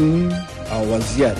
وطن 0.00 0.32
او 0.74 0.94
وضعیت 0.94 1.36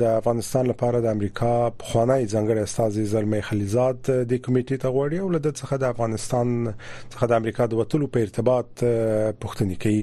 د 0.00 0.02
افغانستان 0.20 0.64
لپاره 0.72 0.98
د 1.00 1.06
امریکا 1.16 1.52
خوانی 1.54 2.30
ځنګړی 2.34 2.60
استاد 2.62 2.90
زلمې 3.14 3.40
خلیزاد 3.48 3.98
د 4.30 4.32
کمیټې 4.44 4.76
ته 4.82 4.88
غوړي 4.96 5.18
او 5.22 5.28
لدې 5.36 5.52
څخه 5.60 5.74
د 5.78 5.84
افغانستان 5.94 6.48
څخه 7.12 7.24
د 7.30 7.32
امریکا 7.40 7.62
د 7.68 7.72
وټلو 7.80 8.12
په 8.14 8.18
ارتباط 8.26 8.68
پوښتنه 9.44 9.74
کوي 9.84 10.02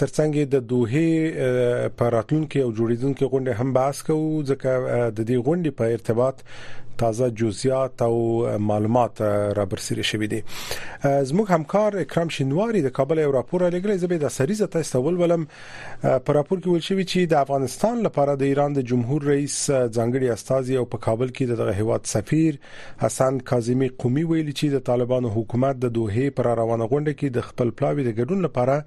ترڅنګ 0.00 0.32
د 0.54 0.56
دوه 0.72 1.50
پراتلونکو 2.00 2.64
او 2.64 2.72
جوړیدونکو 2.78 3.30
غونډه 3.32 3.60
هم 3.60 3.72
بحث 3.80 4.02
کوو 4.08 4.42
ځکه 4.50 4.70
د 5.18 5.20
دې 5.28 5.36
غونډې 5.46 5.70
په 5.78 5.84
ارتباط 5.96 6.42
تازه 6.98 7.30
جزئیات 7.30 8.02
او 8.02 8.48
معلومات 8.58 9.20
را 9.22 9.66
برسیره 9.66 10.02
شوې 10.02 10.28
دي 10.34 10.42
زموږ 11.02 11.50
همکار 11.50 11.96
اکرام 11.98 12.28
شینواری 12.28 12.82
د 12.82 12.88
کابل 12.88 13.18
یو 13.18 13.32
راپور 13.32 13.62
لګلې 13.70 13.98
زبې 14.02 14.20
د 14.24 14.28
سریزه 14.36 14.66
تاسو 14.66 15.02
ول 15.02 15.18
ولم 15.22 15.46
په 16.02 16.32
راپور 16.36 16.58
کې 16.58 16.68
ویل 16.70 16.80
شوی 16.88 17.04
چې 17.04 17.30
د 17.32 17.38
افغانستان 17.40 18.02
لپاره 18.06 18.36
د 18.36 18.42
ایران 18.50 18.72
د 18.78 18.82
جمهور 18.92 19.22
رئیس 19.30 19.56
ځانګړي 19.70 20.30
استاذي 20.36 20.76
او 20.76 20.84
په 20.94 20.98
کابل 21.08 21.28
کې 21.28 21.42
دغه 21.52 21.72
هیواد 21.78 22.06
سفیر 22.12 22.60
حسن 23.04 23.38
کاظمی 23.52 23.88
قومي 24.04 24.24
ویل 24.30 24.50
چې 24.52 24.72
د 24.76 24.84
طالبانو 24.90 25.28
حکومت 25.38 25.82
د 25.86 25.92
دوه 25.98 26.28
پر 26.38 26.46
روانه 26.62 26.86
غونډه 26.86 27.14
کې 27.18 27.34
د 27.38 27.48
خپل 27.48 27.70
پلاوی 27.82 28.04
د 28.08 28.16
ګډون 28.20 28.46
لپاره 28.48 28.84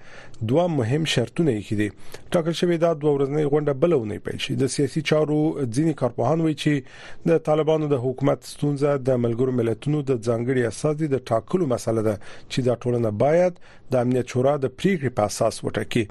دوه 0.53 0.67
مهم 0.80 1.05
شرطونه 1.16 1.58
یې 1.58 1.63
کړي 1.69 2.28
ټاکل 2.35 2.58
شوی 2.61 2.78
دا 2.85 2.94
دوه 2.94 3.13
ورځنۍ 3.17 3.52
غونډه 3.53 3.73
بلونه 3.85 4.19
پیل 4.30 4.38
شي 4.47 4.55
د 4.63 4.73
سیاسي 4.78 5.02
چارو 5.11 5.39
ځینی 5.75 5.94
کارپوهان 6.03 6.41
وایي 6.47 6.55
چې 6.55 7.30
د 7.31 7.44
طالبانو 7.52 7.88
د 7.88 7.97
د 7.98 8.00
حکومت 8.06 8.40
ستونزه 8.53 8.92
د 9.08 9.09
ملګرو 9.26 9.53
ملتونو 9.59 10.00
د 10.09 10.12
ځانګړي 10.28 10.64
اساسي 10.72 11.08
د 11.14 11.17
ټاکلو 11.30 11.66
مسله 11.73 12.02
ده 12.08 12.16
چې 12.52 12.59
دا 12.67 12.73
ټولنه 12.84 13.09
باید 13.23 13.53
د 13.92 13.94
امنیت 14.06 14.26
شورا 14.34 14.53
د 14.62 14.66
پریکړې 14.80 15.12
په 15.17 15.22
اساس 15.30 15.56
وټاکي 15.66 16.03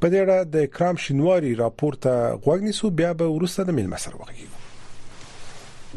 په 0.00 0.04
دې 0.12 0.18
اړه 0.24 0.38
د 0.54 0.56
کرام 0.76 0.96
شینواری 1.04 1.52
راپور 1.64 1.92
ته 2.04 2.12
غوښنې 2.44 2.72
سو 2.78 2.86
بیا 2.98 3.10
به 3.18 3.26
ورسره 3.36 3.62
د 3.66 3.70
مل 3.78 3.88
مسر 3.94 4.12
وغږیږو 4.16 4.58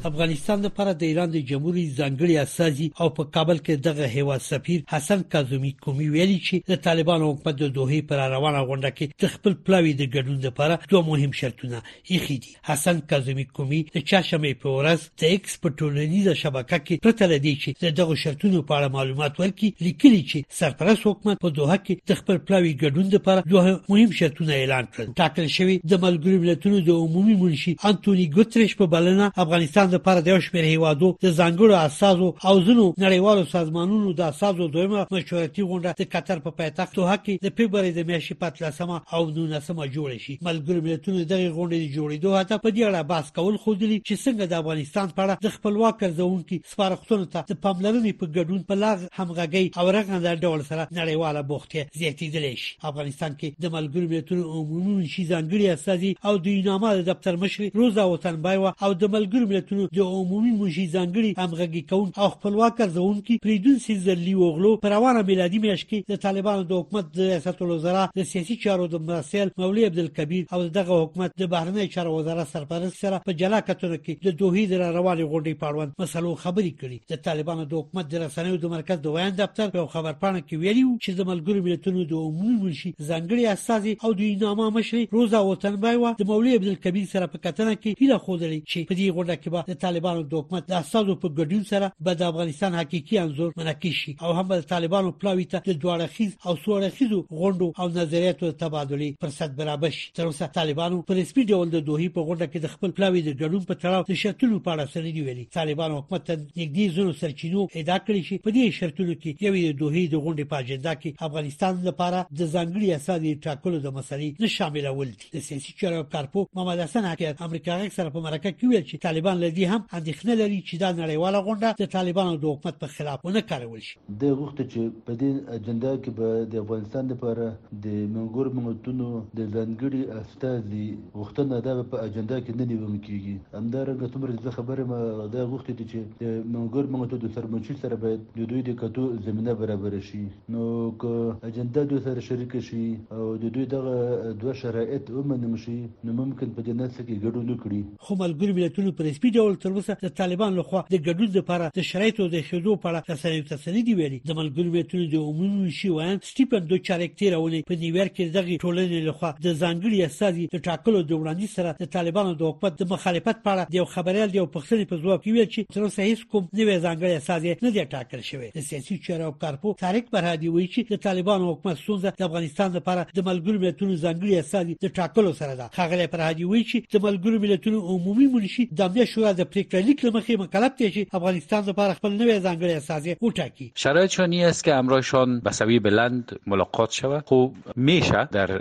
افغانستان 0.04 0.62
لپاره 0.66 0.94
د 0.94 1.04
ایران 1.08 1.30
د 1.32 1.38
جمهوریت 1.50 1.92
ځانګړي 2.00 2.38
استازي 2.46 2.88
او 3.02 3.10
په 3.18 3.24
کابل 3.36 3.58
کې 3.66 3.76
دغه 3.88 4.08
هوا 4.16 4.38
سفیر 4.50 4.80
حسن 4.94 5.22
کاظمی 5.36 5.72
کومي 5.86 6.08
ویلي 6.16 6.40
چې 6.48 6.70
د 6.74 6.82
طالبانو 6.88 7.30
حکومت 7.32 7.60
د 7.62 7.72
دوه 7.78 8.00
پر 8.10 8.22
روانه 8.36 8.64
غونډه 8.70 8.92
کې 8.98 9.32
خپل 9.36 9.54
پلاوی 9.70 9.94
د 10.02 10.10
ګډون 10.16 10.38
لپاره 10.46 10.80
دوه 10.94 11.02
مهم 11.10 11.32
شرطونه 11.40 11.82
ایښي 12.10 12.38
دي 12.48 12.52
حسن 12.72 13.00
کاظمی 13.12 13.46
کومي 13.60 13.82
د 13.94 13.98
چاشمې 14.00 14.62
په 14.66 14.74
ورځ 14.78 15.08
د 15.22 15.32
ایکس 15.34 15.56
پټولنیزه 15.66 16.34
شبکه 16.44 16.80
کې 16.86 17.04
پرته 17.08 17.32
لدی 17.34 17.56
چې 17.64 17.96
دغه 18.02 18.16
شرطونو 18.26 18.62
په 18.64 18.74
اړه 18.76 18.98
معلومات 18.98 19.42
ورکړي 19.42 19.88
لیکلي 19.88 20.22
چې 20.32 20.60
سرپرست 20.60 21.08
حکومت 21.10 21.42
په 21.46 21.54
دوه 21.62 21.80
کې 21.86 22.18
خپل 22.22 22.38
پلاوی 22.50 22.74
ګډون 22.84 23.16
لپاره 23.16 23.44
دوه 23.54 23.80
مهم 23.96 24.12
شرطونه 24.22 24.54
اعلان 24.60 24.92
کړل 24.92 25.16
ټاکل 25.24 25.50
شوی 25.58 25.80
د 25.96 26.04
ملګری 26.06 26.46
ملتونو 26.46 26.84
د 26.92 27.02
عمومي 27.06 27.40
منشي 27.44 27.76
انټونی 27.76 28.30
ګوتریش 28.38 28.78
په 28.84 28.92
بلنه 28.96 29.32
افغانستان 29.46 29.85
پرمختګ 29.86 29.96
لپاره 29.96 30.22
د 30.22 30.28
یو 30.30 30.42
شمېر 30.46 30.66
هیوادو 30.68 31.10
د 31.24 31.28
ځانګړو 31.40 31.86
اساسو 31.86 32.30
او 32.50 32.54
ځینو 32.68 32.86
نړیوالو 33.06 33.44
سازمانونو 33.56 34.14
د 34.14 34.22
اساسو 34.34 34.68
دویمه 34.76 35.04
مشورتي 35.16 35.64
غونډه 35.70 35.92
د 36.00 36.10
قطر 36.16 36.38
په 36.46 36.52
پایتخت 36.62 36.92
دوحه 36.98 37.16
کې 37.26 37.34
د 37.46 37.48
فبرवरी 37.58 37.92
د 37.98 38.02
میاشتې 38.10 38.36
په 38.42 38.48
13مه 38.58 38.98
او 39.14 39.22
19مه 39.32 39.86
جوړ 39.96 40.10
شي 40.26 40.38
ملګری 40.48 40.84
ملتونو 40.88 41.18
دغه 41.32 41.48
غونډې 41.58 41.94
جوړېدو 41.96 42.38
هدف 42.40 42.60
په 42.66 42.72
دې 42.76 42.82
اړه 42.88 43.10
بحث 43.12 43.28
کول 43.40 43.56
خو 43.64 43.72
دي 43.84 43.92
چې 44.08 44.14
څنګه 44.26 44.46
د 44.48 44.54
افغانستان 44.64 45.08
په 45.16 45.22
اړه 45.26 45.34
د 45.46 45.48
خپلواک 45.58 45.96
ګرځونکو 46.04 46.62
سپارښتنو 46.74 47.26
ته 47.36 47.40
د 47.52 47.54
پاملرنې 47.64 48.14
په 48.20 48.26
ګډون 48.38 48.62
په 48.72 48.76
لاغ 48.86 49.00
همغږي 49.18 49.66
او 49.82 49.86
رغنده 50.00 50.32
ډول 50.46 50.62
سره 50.72 50.88
نړیواله 51.00 51.42
بوختي 51.54 51.82
زیاتېدلی 52.02 52.54
شي 52.66 52.72
افغانستان 52.92 53.32
کې 53.40 53.48
د 53.64 53.66
ملګری 53.78 54.08
ملتونو 54.14 54.44
عمومي 54.62 55.08
شي 55.16 55.30
ځانګړي 55.34 55.66
اساسي 55.78 56.12
او 56.30 56.34
د 56.44 56.46
یونامه 56.58 56.96
دفتر 57.12 57.36
مشر 57.46 57.64
روزا 57.84 58.04
وطنبایوا 58.16 58.76
او 58.88 58.92
د 59.02 59.04
ملګری 59.18 59.46
ملتونو 59.56 59.75
ولایتونو 59.76 60.12
د 60.12 60.18
عمومي 60.18 60.52
موجي 60.60 60.86
ځانګړي 60.96 61.32
همغږي 61.42 61.82
کون 61.92 62.08
او 62.22 62.28
خپلواک 62.36 62.82
ځونکي 62.98 63.38
فریدون 63.44 63.80
سیزلی 63.86 64.34
وغلو 64.40 64.76
پر 64.86 64.90
روانه 64.96 65.22
میلادي 65.30 65.60
میاشت 65.66 65.88
کې 65.90 66.12
د 66.14 66.22
طالبانو 66.26 66.64
د 66.70 66.80
حکومت 66.82 67.12
د 67.18 67.20
ریاست 67.30 67.62
الوزرا 67.66 68.04
د 68.18 68.28
سیاسي 68.32 68.56
چارو 68.66 68.88
د 68.94 69.02
مرسل 69.10 69.52
مولوی 69.58 69.86
عبدالکبیر 69.90 70.44
او 70.54 70.60
دغه 70.80 71.00
حکومت 71.02 71.36
د 71.42 71.50
بهرنی 71.56 71.88
چارو 71.96 72.14
وزارت 72.18 72.52
سرپرست 72.54 73.00
سره 73.06 73.22
په 73.30 73.38
جلا 73.44 73.60
کتنه 73.70 73.98
کې 74.04 74.28
د 74.28 74.38
دوهې 74.42 74.72
د 74.72 74.94
روانې 74.98 75.30
غونډې 75.32 75.62
پاړوند 75.66 76.04
مسلو 76.04 76.36
خبري 76.46 76.72
کړي 76.82 77.14
د 77.16 77.24
طالبانو 77.30 77.68
د 77.74 77.84
حکومت 77.84 78.12
د 78.14 78.24
رسنیو 78.26 78.62
د 78.66 78.74
مرکز 78.76 79.04
د 79.06 79.16
ویان 79.18 79.36
دفتر 79.42 79.74
په 79.78 79.86
خبر 79.98 80.18
پاڼه 80.24 80.44
کې 80.48 80.60
ویلي 80.66 80.86
چې 80.90 81.20
د 81.20 81.30
ملګرو 81.32 81.68
ملتونو 81.70 82.08
د 82.14 82.26
عمومي 82.30 82.56
موجي 82.66 82.94
ځانګړي 83.10 83.52
اساسي 83.56 83.96
او 84.04 84.14
د 84.24 84.48
نامه 84.48 84.70
مشر 84.80 85.04
روزا 85.20 85.44
وطنبای 85.52 86.02
و 86.06 86.16
د 86.24 86.30
مولوی 86.34 86.56
عبدالکبیر 86.62 87.10
سره 87.16 87.32
په 87.36 87.44
کتنه 87.48 87.78
کې 87.82 88.02
هیله 88.02 88.24
خوده 88.28 88.44
چې 88.46 88.90
په 88.92 88.98
دې 89.00 89.16
غونډه 89.16 89.36
کې 89.44 89.50
به 89.56 89.62
د 89.70 89.74
طالبانو 89.86 90.22
د 90.32 90.34
حکومت 90.42 90.64
د 90.68 90.74
اساسو 90.84 91.14
په 91.22 91.28
ګډون 91.40 91.64
سره 91.72 91.88
به 92.08 92.12
د 92.20 92.22
افغانستان 92.32 92.72
حقيقي 92.80 93.16
انزور 93.22 93.52
منعکس 93.60 93.94
شي 94.02 94.14
او 94.24 94.30
هم 94.40 94.48
د 94.54 94.64
طالبانو 94.74 95.12
پلاوی 95.22 95.46
ته 95.54 95.58
د 95.70 95.74
دوه 95.84 95.96
رخیز 96.04 96.32
او 96.48 96.54
څو 96.64 96.74
رخیزو 96.86 97.20
غونډو 97.42 97.68
او 97.80 97.88
نظریاتو 98.00 98.52
تبادله 98.64 99.10
فرصت 99.22 99.50
برابر 99.60 99.90
شي 100.00 100.08
تر 100.20 100.26
اوسه 100.30 100.48
طالبانو 100.60 101.02
په 101.08 101.14
رسمي 101.22 101.44
ډول 101.52 101.68
د 101.76 101.80
دوه 101.90 102.10
په 102.18 102.22
غونډه 102.30 102.48
کې 102.50 102.60
د 102.62 102.68
خپل 102.76 102.92
پلاوی 103.00 103.22
د 103.28 103.32
ګډون 103.42 103.64
په 103.72 103.76
تړاو 103.84 104.06
د 104.12 104.20
شتلو 104.24 104.58
په 104.66 104.70
اړه 104.74 104.86
سره 104.96 105.12
دی 105.18 105.22
ویلي 105.30 105.46
طالبانو 105.60 106.00
حکومت 106.00 106.26
ته 106.28 106.34
نږدې 106.42 106.96
زرو 106.98 107.16
سرچینو 107.24 107.66
ادا 107.82 107.98
کړی 108.08 108.22
شي 108.30 108.36
په 108.46 108.50
دې 108.56 108.76
شرطونو 108.80 109.14
کې 109.22 109.32
یو 109.46 109.54
د 109.70 109.74
دوه 109.84 110.06
د 110.12 110.16
غونډې 110.24 110.46
په 110.52 110.58
اجنډا 110.64 110.94
کې 111.02 111.16
افغانستان 111.30 111.74
لپاره 111.90 112.20
د 112.40 112.42
ځانګړي 112.56 112.88
اساسي 113.00 113.32
ټاکلو 113.48 113.78
د 113.82 113.90
مسلې 113.98 114.30
نه 114.42 114.48
شاملول 114.58 115.10
دي 115.20 115.28
د 115.36 115.38
سیاسي 115.50 115.72
چارو 115.82 116.04
کارپو 116.18 116.46
محمد 116.54 116.80
حسن 116.86 117.04
حقیقت 117.12 117.42
امریکا 117.50 117.74
سره 118.00 118.10
په 118.18 118.26
مرکه 118.30 118.50
کې 118.58 118.66
ویل 118.72 118.86
چې 118.90 119.04
طالبان 119.08 119.36
له 119.46 119.50
دې 119.58 119.68
هم 119.72 119.84
اندېښنه 119.98 120.34
لري 120.42 120.58
چې 120.68 120.76
دا 120.84 120.88
نړیواله 120.96 121.42
غونډه 121.48 121.68
د 121.82 121.92
طالبانو 121.96 122.40
د 122.44 122.48
حکومت 122.52 122.80
په 122.80 122.90
خلاف 122.96 123.22
ونه 123.28 123.42
کارول 123.52 123.82
شي 123.90 123.98
د 124.24 124.40
غوښته 124.40 124.64
چې 124.72 124.82
په 125.10 125.14
دې 125.22 125.30
اجنډا 125.58 125.94
کې 126.04 126.14
به 126.18 126.50
د 126.54 126.64
افغانستان 126.64 127.12
لپاره 127.12 127.48
د 127.86 127.88
منګور 128.16 128.48
ملتونو 128.58 129.08
د 129.40 129.42
ځانګړي 129.54 130.02
استاذي 130.22 130.88
غوښتنه 131.22 131.62
دا 131.70 131.76
په 131.94 132.04
اجنډا 132.08 132.38
کې 132.48 132.58
نه 132.62 132.66
نیول 132.74 132.98
کیږي 133.08 133.36
همدارنګه 133.60 134.12
تمر 134.16 134.34
د 134.48 134.58
خبره 134.58 134.88
ما 134.92 135.00
دا 135.38 135.42
غوښته 135.54 135.88
چې 135.92 136.00
د 136.26 136.52
منګور 136.58 136.92
ملتونو 136.98 137.24
د 137.26 137.34
سرمنشي 137.38 137.78
سره 137.86 138.02
باید 138.04 138.28
د 138.40 138.52
دوی 138.54 138.62
د 138.72 138.78
کتو 138.84 139.06
زمينه 139.30 139.58
برابر 139.64 139.98
شي 140.10 140.24
نو 140.58 140.66
که 141.02 141.14
اجنډا 141.50 141.94
د 141.94 142.04
سره 142.10 142.26
شریک 142.30 142.58
شي 142.72 142.84
او 143.20 143.24
د 143.46 143.56
دوی 143.60 143.66
دغه 143.76 143.96
دوه 144.44 144.60
شرایط 144.66 145.16
ومنم 145.20 145.58
شي 145.68 145.80
نو 145.86 146.20
ممکن 146.22 146.54
په 146.58 146.62
دې 146.66 146.74
نسخه 146.82 147.04
کې 147.08 147.24
ګډون 147.26 147.46
وکړي 147.52 147.82
خو 148.10 148.22
ملګری 148.26 148.60
ملتونو 148.62 148.98
په 149.02 149.10
رسمي 149.12 149.32
ډول 149.36 149.45
ډول 149.46 149.56
تر 149.64 149.72
اوسه 149.72 149.94
د 150.04 150.10
طالبان 150.22 150.56
لخوا 150.60 150.82
د 150.94 150.96
ګډون 151.08 151.30
لپاره 151.38 151.66
د 151.78 151.82
شرایطو 151.90 152.28
د 152.34 152.38
خېدو 152.50 152.74
په 152.84 152.88
اړه 152.90 153.00
رسنۍ 153.14 153.42
ته 153.50 153.56
سندې 153.66 153.94
ویلي 153.98 154.20
د 154.30 154.32
ملګرو 154.40 154.74
ملتونو 154.76 155.06
د 155.10 155.16
عمومي 155.30 155.72
شیوان 155.80 156.16
سټیپن 156.30 156.64
دو 156.70 156.78
چارکټر 156.90 157.32
اونې 157.38 157.68
په 157.70 157.76
نیویارک 157.84 158.14
کې 158.16 158.24
دغه 158.38 158.58
ټولنې 158.64 159.00
لخوا 159.10 159.30
د 159.46 159.48
ځانګړي 159.64 160.00
استاذي 160.06 160.46
د 160.56 160.58
ټاکلو 160.68 161.00
د 161.02 161.12
وړاندې 161.20 161.48
سره 161.56 161.70
د 161.84 161.86
طالبانو 161.96 162.32
د 162.40 162.44
حکومت 162.50 162.74
د 162.82 162.90
مخالفت 162.94 163.38
په 163.46 163.50
اړه 163.52 163.78
یو 163.80 163.86
خبريال 163.96 164.36
یو 164.40 164.46
پښتني 164.56 164.86
په 164.94 165.00
ځواب 165.04 165.20
کې 165.22 165.32
ویل 165.38 165.50
چې 165.54 165.76
تر 165.78 165.82
اوسه 165.88 166.02
هیڅ 166.10 166.22
کوم 166.34 166.44
نوې 166.60 166.84
ځانګړي 166.86 167.12
استاذي 167.20 167.54
نه 167.66 167.72
دی 167.78 167.86
ټاکل 167.96 168.22
شوی 168.32 168.50
د 168.58 168.68
سیاسي 168.70 168.98
چارو 169.08 169.32
کارپو 169.46 169.76
تاریخ 169.86 170.06
برهادي 170.18 170.48
وایي 170.56 170.68
چې 170.74 170.94
د 170.96 171.04
طالبانو 171.08 171.52
حکومت 171.52 171.84
ستونزه 171.84 172.14
د 172.20 172.28
افغانستان 172.32 172.76
لپاره 172.80 173.06
د 173.18 173.20
ملګرو 173.30 173.62
ملتونو 173.66 174.02
ځانګړي 174.06 174.34
استاذي 174.46 174.76
د 174.86 174.96
ټاکلو 175.00 175.36
سره 175.42 175.54
ده 175.62 175.70
خغله 175.80 176.12
برهادي 176.18 176.52
وایي 176.52 176.66
چې 176.72 176.78
د 176.98 177.06
ملګرو 177.08 177.44
ملتونو 177.48 177.86
عمومي 177.94 178.28
منشي 178.38 178.70
د 178.78 178.88
امنیت 178.88 179.24
از 179.26 179.36
د 179.38 179.42
پریکړه 179.42 179.82
لیک 179.90 180.06
مخې 180.06 180.36
مکلف 180.42 180.72
دي 180.80 180.90
چې 180.92 181.16
افغانستان 181.20 181.64
لپاره 181.70 181.94
خپل 182.00 182.12
نوې 182.20 182.40
ځانګړي 182.48 182.82
اساسي 182.82 183.16
وټاکي 183.26 183.68
شرایط 183.86 184.12
چانی 184.16 184.44
است 184.46 184.64
که 184.68 184.76
امرایشان 184.84 185.40
به 185.48 185.52
سوی 185.60 185.80
بلند 185.88 186.36
ملاقات 186.54 186.92
شود 187.02 187.26
خب 187.28 187.54
میشه 187.90 188.26
در 188.38 188.54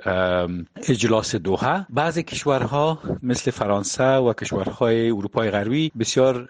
اجلاس 0.94 1.34
دوحه 1.48 1.86
بعضی 2.00 2.22
کشورها 2.32 2.98
مثل 3.32 3.50
فرانسه 3.58 4.04
و 4.28 4.32
کشورهای 4.44 5.06
اروپای 5.06 5.50
غربی 5.56 5.84
بسیار 6.04 6.42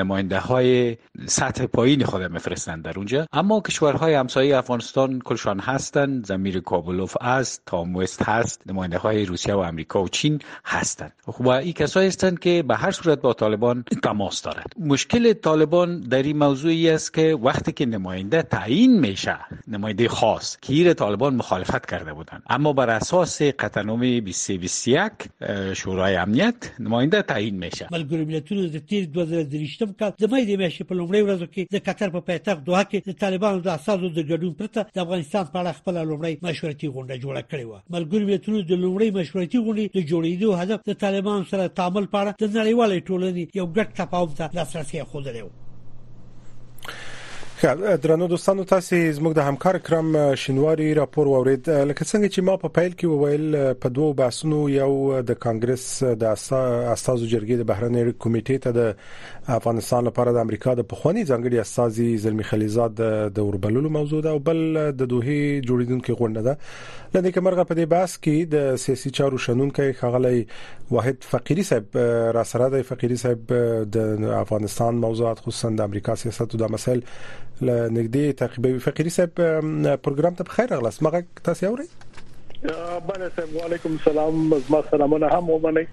نماینده 0.00 0.38
های 0.38 0.96
سطح 1.38 1.66
پایین 1.76 2.04
خود 2.12 2.22
میفرستند 2.38 2.82
در 2.84 2.92
اونجا 3.02 3.26
اما 3.42 3.60
کشورهای 3.70 4.14
همسایه 4.14 4.56
افغانستان 4.58 5.18
کلشان 5.30 5.60
هستند 5.60 6.26
زمیر 6.26 6.60
کابلوف 6.60 7.16
است 7.20 7.62
تاموست 7.66 8.22
هست 8.22 8.62
نماینده 8.72 8.98
های 8.98 9.24
روسیه 9.24 9.54
و 9.54 9.58
امریکا 9.58 10.02
و 10.04 10.08
چین 10.08 10.38
هستند 10.64 11.12
خب 11.26 11.48
این 11.48 11.72
کسایی 11.72 12.08
هستند 12.08 12.38
که 12.38 12.64
به 12.68 12.76
هر 12.76 12.90
صورت 12.90 13.20
با 13.20 13.31
طالبان 13.32 13.84
تماس 14.02 14.42
دارد 14.42 14.66
مشکل 14.80 15.32
طالبان 15.32 16.00
در 16.00 16.22
این 16.22 16.38
موضوعی 16.38 16.88
است 16.90 17.14
که 17.14 17.34
وقتی 17.42 17.72
که 17.72 17.86
نماینده 17.86 18.42
تعیین 18.42 19.00
میشه 19.00 19.38
نماینده 19.68 20.08
خاص 20.08 20.56
کیر 20.62 20.92
طالبان 20.92 21.34
مخالفت 21.34 21.86
کرده 21.90 22.12
بودند 22.14 22.42
اما 22.50 22.72
بر 22.72 22.90
اساس 22.90 23.42
قطعنامه 23.42 24.20
2021 24.20 25.10
شورای 25.76 26.16
امنیت 26.16 26.54
نماینده 26.80 27.22
تعیین 27.22 27.58
میشه 27.64 27.86
ملګری 27.92 28.12
ملتونو 28.12 28.66
د 28.68 28.78
تیر 28.78 29.06
2023 29.06 29.86
کال 29.98 30.10
د 30.10 30.24
مایدې 30.26 30.80
د 30.80 30.86
په 30.88 30.94
لومړی 30.94 31.20
ورځو 31.28 31.46
کې 31.54 31.66
د 31.70 31.74
قطر 31.76 32.08
په 32.08 32.20
پایتخت 32.20 32.64
دوحه 32.64 32.84
کې 32.84 32.96
د 33.08 33.12
طالبانو 33.18 33.60
د 33.60 33.68
اساسو 33.68 34.08
د 34.08 34.22
ګډون 34.28 34.54
پرته 34.58 34.86
د 34.94 34.98
افغانستان 34.98 35.44
په 35.44 35.64
اړه 35.64 35.76
خپل 35.78 35.94
لومړی 36.04 36.38
مشورتي 36.42 36.88
غونډه 36.88 37.16
جوړه 37.22 37.42
کړې 37.50 37.64
و 37.66 37.74
ملګری 37.90 38.24
ملتونو 38.30 38.62
د 38.62 38.72
لومړی 38.84 39.10
مشورتي 39.18 39.58
غونډې 39.58 39.84
د 39.96 40.00
جوړېدو 40.10 40.58
هدف 40.62 40.80
د 40.84 40.92
طالبانو 41.04 41.44
سره 41.52 41.68
تعامل 41.80 42.06
پاره 42.16 42.34
د 42.38 42.44
نړیوالې 42.54 42.98
ټولنې 43.08 43.21
ټولنې 43.22 43.44
یو 43.58 43.66
ګډ 43.76 43.88
تفاهم 44.00 44.30
ته 44.38 44.44
لاسرسی 44.56 44.96
ښودلی 45.10 45.42
و 45.44 45.48
ښه 47.64 47.96
درنو 48.04 48.26
دوستانو 48.30 48.62
تاسو 48.70 48.96
زموږ 49.18 49.34
د 49.38 49.44
همکار 49.48 49.76
کرم 49.88 50.08
شینواری 50.44 50.86
راپور 50.98 51.28
واورید 51.32 51.68
لکه 51.70 52.04
څنګه 52.10 52.28
چې 52.34 52.44
ما 52.46 52.54
په 52.62 52.70
پیل 52.78 52.94
کې 52.94 53.04
وویل 53.10 53.74
په 53.84 53.92
دوو 53.98 54.06
بحثونو 54.20 54.56
یو 54.72 54.88
د 55.30 55.38
کانګرس 55.44 55.84
د 56.22 56.24
استازو 56.32 57.28
جرګې 57.32 57.60
د 57.60 57.68
بهرنۍ 57.72 58.14
کمیټې 58.24 58.64
ته 58.64 58.74
د 58.78 59.54
افغانستان 59.58 60.08
لپاره 60.08 60.32
د 60.36 60.44
امریکا 60.46 60.74
د 60.80 60.88
پخوانی 60.94 61.24
ځنګړي 61.24 61.60
استازي 61.66 62.08
زلمی 62.24 62.48
خلیزاد 62.50 63.04
د 63.38 63.46
وربللو 63.50 63.94
موضوع 63.98 64.22
ده 64.26 64.34
او 64.38 64.42
بل 64.50 64.62
د 64.64 65.10
دوه 65.14 65.38
جوړیدونکو 65.70 66.18
غونډه 66.22 66.42
ده 66.48 66.58
لکه 67.14 67.36
کومرغه 67.38 67.66
په 67.70 67.78
دې 67.78 67.86
بحث 67.94 68.18
کې 68.26 68.52
د 68.56 68.82
سیاسي 68.86 69.14
چارو 69.20 69.40
شنونکو 69.46 69.88
خغلی 70.02 70.44
واحد 70.98 71.30
فقيري 71.30 71.68
صاحب 71.70 72.02
را 72.40 72.44
سره 72.54 72.70
د 72.76 72.84
فقيري 72.90 73.22
صاحب 73.26 73.56
د 73.98 74.02
افغانستان 74.42 75.00
موضوعات 75.08 75.46
خصوصا 75.46 75.74
د 75.80 75.88
امریکا 75.90 76.20
سیاست 76.26 76.54
او 76.58 76.62
د 76.64 76.76
مسایل 76.76 77.06
لنږدې 77.66 78.34
تعقیبوي 78.42 78.78
فقيري 78.84 79.12
صاحب 79.16 79.38
پروګرام 80.06 80.38
ته 80.40 80.56
خیر 80.58 80.74
غلاس 80.80 81.00
ما 81.06 81.12
تاسو 81.48 81.68
اورئ 81.68 81.86
بله 83.08 83.28
صاحب 83.36 83.56
وعلیکم 83.58 83.96
السلام 83.98 84.54
زما 84.66 84.80
سلامونه 84.90 85.30
هم 85.38 85.50
ومني 85.56 85.84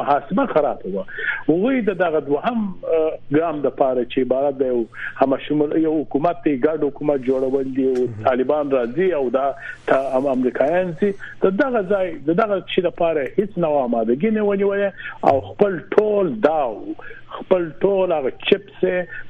محاسبه 0.00 0.46
خراب 0.54 0.86
و 0.92 1.06
هغوی 1.48 1.82
د 1.90 2.00
دغه 2.04 2.24
دوهم 2.30 2.68
ګام 2.70 3.64
د 3.68 3.76
پاره 3.82 4.06
چې 4.12 4.28
عبارت 4.28 4.58
دی 4.64 4.72
هم 5.22 5.36
شمول 5.48 5.76
یو 5.86 5.96
حکومت 6.02 6.42
دی 6.48 6.56
ګډ 6.66 6.80
حکومت 6.86 7.18
جوړول 7.28 7.68
دي 7.78 7.86
او 8.00 8.04
طالبان 8.28 8.66
راځي 8.76 9.08
او 9.18 9.24
دا 9.36 9.44
ته 9.90 10.22
امریکایان 10.36 10.92
سي 11.02 11.10
د 11.44 11.54
دغه 11.62 11.82
ځای 11.92 12.08
د 12.30 12.38
دغه 12.42 12.58
چې 12.70 12.86
لپاره 12.88 13.26
هیڅ 13.38 13.58
نه 13.64 13.70
آمادګي 13.88 14.30
نه 14.38 14.46
ونیول 14.50 14.84
او 15.32 15.36
خپل 15.50 15.78
ټول 15.96 16.32
داو 16.48 16.74
خپل 17.34 17.68
ټول 17.84 18.12
هغه 18.12 18.30
چپس 18.48 18.84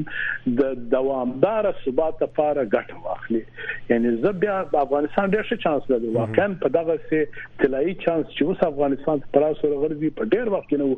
د 0.62 0.80
دوامدار 0.96 1.72
ثبات 1.86 2.24
لپاره 2.28 2.68
ګټه 2.78 3.04
واخلي 3.08 3.44
یعنی 3.90 4.18
زه 4.22 4.32
بیا 4.32 4.56
په 4.72 4.80
افغانستان 4.86 5.32
ډېر 5.34 5.48
ښه 5.50 5.56
چانس 5.64 5.84
لري 5.92 6.10
واقعا 6.16 6.48
په 6.64 6.70
دغه 6.76 6.96
سي 7.10 7.20
طلایی 7.62 7.94
چانس 8.04 8.26
چې 8.38 8.48
اوس 8.48 8.64
افغانستان 8.68 9.22
پر 9.36 9.46
اوسه 9.50 9.70
ورغړي 9.74 10.12
په 10.20 10.30
ډېر 10.34 10.52
وخت 10.56 10.74
نه 10.82 10.90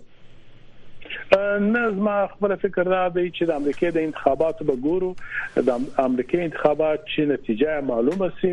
نه 1.61 1.91
زما 1.91 2.27
خپل 2.27 2.55
فکر 2.55 2.83
را 2.83 3.09
دی 3.09 3.33
چې 3.39 3.43
د 3.49 3.51
امریکای 3.51 3.91
د 3.91 3.97
انتخاباتو 4.07 4.65
به 4.65 4.77
ګورو 4.87 5.13
د 5.67 5.71
امریکای 6.05 6.41
انتخابات 6.47 7.05
چې 7.05 7.21
نتیجه 7.31 7.81
معلومه 7.91 8.29
سي 8.41 8.51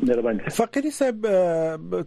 مهرباني 0.00 0.50
فقری 0.50 0.90
صاحب 0.90 1.26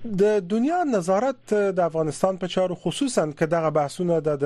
د 0.07 0.39
دنیا 0.51 0.77
نظارت 0.85 1.53
د 1.77 1.81
افغانستان 1.81 2.37
په 2.37 2.47
چارو 2.53 2.75
خصوصا 2.85 3.25
که 3.39 3.47
دغه 3.47 3.71
بحثونه 3.71 4.17
د 4.21 4.45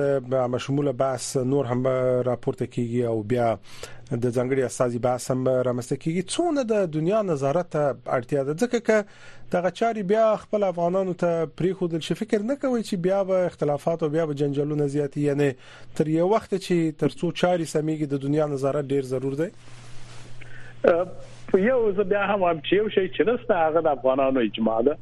مشموله 0.55 0.91
بحث 0.91 1.37
نور 1.37 1.65
هم 1.65 1.87
راپورته 2.27 2.65
کیږي 2.67 3.03
او 3.13 3.23
بیا 3.31 3.47
د 4.11 4.29
ځنګړي 4.31 4.63
استاذي 4.67 4.99
بحث 5.05 5.25
هم 5.31 5.47
رامسته 5.69 5.95
کیږي 5.95 6.23
څونه 6.33 6.63
د 6.71 6.85
دنیا 6.97 7.21
نظارت 7.29 7.75
اړتیا 8.05 8.43
ده 8.43 8.53
ځکه 8.53 8.77
چې 8.85 9.49
دغه 9.55 9.69
چاري 9.79 10.03
بیا 10.11 10.27
خپل 10.43 10.63
افغانانو 10.69 11.13
ته 11.23 11.49
پریخودل 11.63 11.99
شي 12.09 12.13
فکر 12.21 12.41
نه 12.51 12.55
کوي 12.65 12.83
چې 12.83 12.95
بیا 13.07 13.23
به 13.31 13.45
اختلافات 13.49 14.03
او 14.03 14.09
بیا 14.17 14.25
به 14.25 14.33
جنجالونه 14.43 14.87
زیات 14.97 15.17
یعنی 15.25 15.49
تر 15.95 16.07
یو 16.17 16.29
وخت 16.35 16.55
چې 16.55 16.95
ترڅو 17.01 17.33
چاري 17.41 17.65
سميږي 17.73 18.07
د 18.13 18.23
دنیا 18.27 18.47
نظارت 18.55 18.93
ډیر 18.95 19.09
ضرور 19.15 19.41
دی 19.43 19.51
په 20.87 21.59
یو 21.67 21.91
ځبه 21.91 22.25
هم 22.29 22.41
چې 22.47 22.73
یو 22.73 22.89
شی 22.89 23.09
چې 23.09 23.21
نسته 23.33 23.63
هغه 23.65 23.79
د 23.89 23.95
افغانانو 23.97 24.49
اجماع 24.49 24.81
ده 24.91 24.97